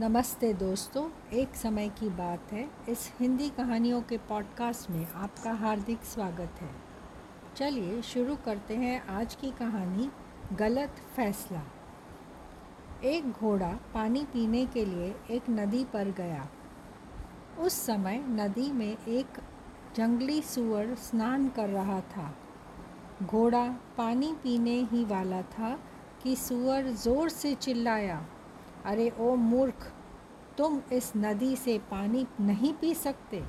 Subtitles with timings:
[0.00, 6.04] नमस्ते दोस्तों, एक समय की बात है। इस हिंदी कहानियों के पॉडकास्ट में आपका हार्दिक
[6.04, 6.70] स्वागत है।
[7.56, 10.10] चलिए शुरू करते हैं आज की कहानी,
[10.52, 11.62] गलत फैसला।
[13.04, 16.48] एक घोड़ा पानी पीने के लिए एक नदी पर गया।
[17.58, 19.26] उस समय नदी में एक
[19.96, 22.34] जंगली सुअर स्नान कर रहा था।
[23.22, 23.66] घोड़ा
[23.98, 25.78] पानी पीने ही वाला था
[26.22, 28.26] कि सुअर ज़ोर से चिल्लाया।
[28.84, 29.92] अरे ओ मूर्ख,
[30.58, 33.44] तुम इस नदी से पानी नहीं पी सकते।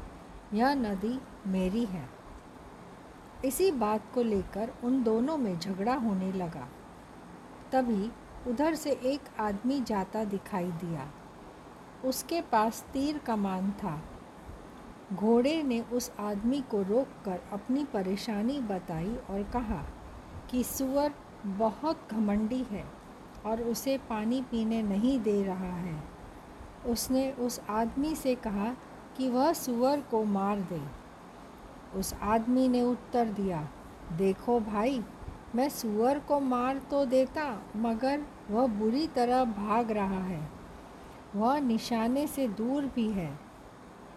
[0.53, 2.09] यह नदी मेरी है।
[3.45, 6.67] इसी बात को लेकर उन दोनों में झगड़ा होने लगा।
[7.71, 8.11] तभी
[8.47, 11.11] उधर से एक आदमी जाता दिखाई दिया।
[12.05, 14.01] उसके पास तीर कमान था।
[15.13, 19.85] घोड़े ने उस आदमी को रोककर अपनी परेशानी बताई और कहा
[20.49, 21.13] कि सुअर
[21.45, 22.98] बहुत घमंडी है।
[23.45, 26.03] और उसे पानी पीने नहीं दे रहा है।
[26.85, 28.73] उसने उस आदमी से कहा
[29.17, 30.81] कि वह सुअर को मार दे।
[31.95, 33.67] उस आदमी ने उत्तर दिया,
[34.17, 35.03] देखो भाई,
[35.55, 40.49] मैं सुअर को मार तो देता, मगर वह बुरी तरह भाग रहा है।
[41.35, 43.39] वह निशाने से दूर भी है।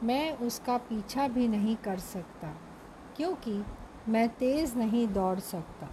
[0.03, 2.49] मैं उसका पीछा भी नहीं कर सकता,
[3.17, 3.65] क्योंकि
[4.09, 5.89] मैं तेज़ नहीं दौड़ सकता।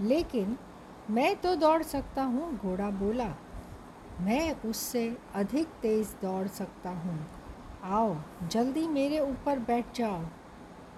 [0.00, 0.56] लेकिन
[1.10, 3.34] मैं तो दौड़ सकता हूँ, घोड़ा बोला।
[4.20, 7.26] मैं उससे अधिक तेज़ दौड़ सकता हूँ।
[7.84, 8.16] आओ,
[8.48, 10.22] जल्दी मेरे ऊपर बैठ जाओ।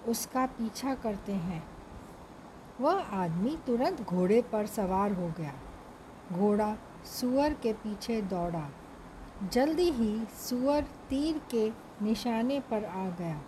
[0.07, 1.63] उसका पीछा करते हैं।
[2.81, 5.53] वह आदमी तुरंत घोड़े पर सवार हो गया।
[6.33, 8.69] घोड़ा सुअर के पीछे दौड़ा।
[9.51, 11.71] जल्दी ही सुअर तीर के
[12.05, 13.41] निशाने पर आ गया।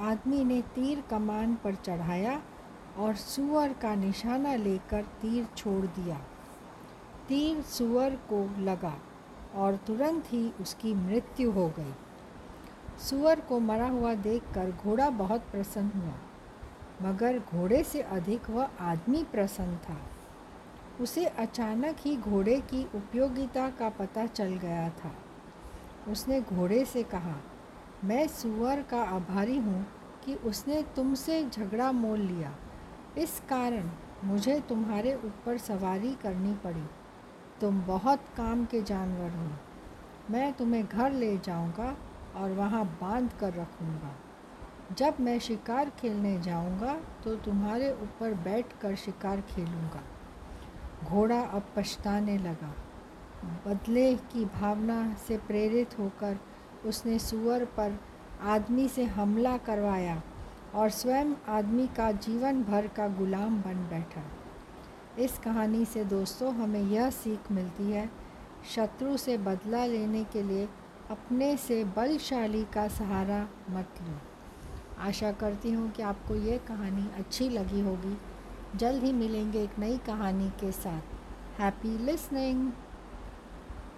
[0.00, 2.42] आदमी ने तीर कमान पर चढ़ाया
[2.98, 6.16] और सुअर का निशाना लेकर तीर छोड़ दिया।
[7.28, 8.94] तीर सुअर को लगा
[9.54, 11.92] और तुरंत ही उसकी मृत्यु हो गई।
[13.00, 16.14] सुअर को मरा हुआ देखकर घोड़ा बहुत प्रसन्न हुआ,
[17.02, 19.96] मगर घोड़े से अधिक वह आदमी प्रसन्न था।
[21.00, 25.14] उसे अचानक ही घोड़े की उपयोगिता का पता चल गया था।
[26.10, 27.36] उसने घोड़े से कहा,
[28.04, 29.86] मैं सुअर का आभारी हूँ
[30.24, 32.54] कि उसने तुमसे झगड़ा मोल लिया।
[33.18, 33.90] इस कारण
[34.24, 36.84] मुझे तुम्हारे ऊपर सवारी करनी पड़ी।
[37.60, 39.48] तुम बहुत काम के जानवर हो।
[40.30, 41.96] मैं तुम्हें घर ले जाऊँगा
[42.36, 44.14] और वहाँ बाँध कर रखूँगा।
[44.96, 50.02] जब मैं शिकार खेलने जाऊँगा तो तुम्हारे ऊपर बैठ कर शिकार खेलूँगा।
[51.04, 52.74] घोड़ा अब पछताने लगा।
[53.66, 56.38] बदले की भावना से प्रेरित होकर
[56.86, 57.98] उसने सुअर पर
[58.42, 60.22] आदमी से हमला करवाया।
[60.74, 64.22] और स्वयं आदमी का जीवन भर का गुलाम बन बैठा।
[65.18, 68.10] इस कहानी से दोस्तों, हमें यह सीख मिलती है,
[68.74, 70.68] शत्रु से बदला लेने के लिए
[71.10, 74.18] अपने से बलशाली का सहारा मत लो।
[74.98, 78.18] आशा करती हूँ कि आपको ये कहानी अच्छी लगी होगी।
[78.78, 82.72] जल्द ही मिलेंगे एक नई कहानी के साथ। Happy listening